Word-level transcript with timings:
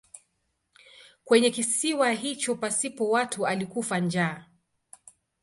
Kwenye 1.25 1.49
kisiwa 1.51 2.11
hicho 2.11 2.55
pasipo 2.55 3.09
watu 3.09 3.47
alikufa 3.47 3.99
njaa. 3.99 4.45